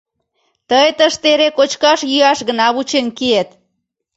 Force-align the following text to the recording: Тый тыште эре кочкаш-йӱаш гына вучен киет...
Тый 0.69 0.87
тыште 0.97 1.27
эре 1.33 1.49
кочкаш-йӱаш 1.57 2.39
гына 2.47 2.67
вучен 2.75 3.07
киет... 3.17 3.49